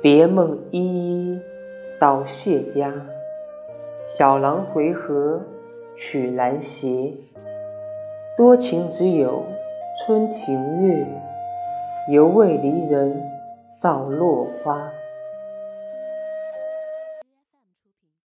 [0.00, 1.40] 别梦依依
[1.98, 2.94] 到谢家，
[4.16, 5.40] 小郎回合
[5.96, 7.12] 曲兰斜。
[8.36, 9.42] 多情只有
[10.06, 11.04] 春庭月，
[12.12, 13.20] 犹为离人
[13.80, 14.88] 照落花。